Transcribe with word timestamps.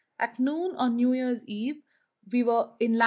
At 0.17 0.39
noon 0.39 0.75
on 0.77 0.95
New 0.95 1.13
Year's 1.13 1.45
Eve 1.45 1.83
we 2.31 2.41
were 2.41 2.71
in 2.79 2.93
lat. 2.93 2.99